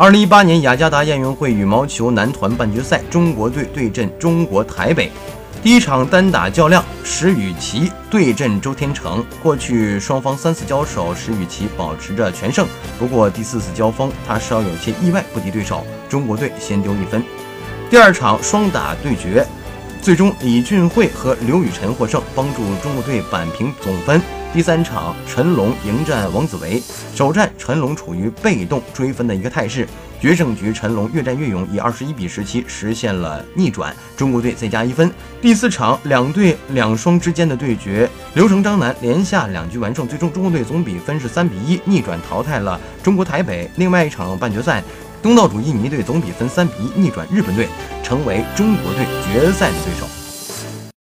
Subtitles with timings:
[0.00, 5.12] 二零一八年雅加达亚运会羽毛球男团半决赛，中国队对阵中国台北。
[5.62, 9.22] 第一场单打较量，石宇奇对阵周天成。
[9.42, 12.66] 过去双方三次交手，石宇奇保持着全胜。
[12.98, 17.22] 不过第四次交锋，他稍有些意外，不敌对手，中国队先丢一分。
[17.90, 19.46] 第二场双打对决，
[20.02, 24.20] 最终李俊慧和刘雨辰获胜，帮助中国队扳平总分。
[24.52, 26.82] 第三场，陈龙迎战王子维，
[27.14, 29.86] 首战陈龙处于被动追分的一个态势，
[30.18, 35.08] 决胜局陈龙越战越勇，以二十一比十七实现了逆转，中国队再加一分。
[35.40, 43.70] 第四场，两队两双之间的对决，刘成张楠连下两局完胜，最终中国队总比分是三比一逆转淘汰了中国台北。
[43.76, 44.82] 另外一场半决赛，
[45.22, 47.68] 东道主印尼队总比分三比一逆转日本队，
[48.02, 50.06] 成为中国队决赛的对手。